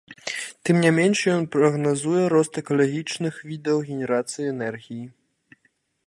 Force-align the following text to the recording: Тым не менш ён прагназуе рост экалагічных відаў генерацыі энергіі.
Тым 0.67 0.75
не 0.83 0.91
менш 0.99 1.19
ён 1.33 1.43
прагназуе 1.55 2.23
рост 2.33 2.53
экалагічных 2.61 3.33
відаў 3.49 3.77
генерацыі 3.91 4.49
энергіі. 4.53 5.05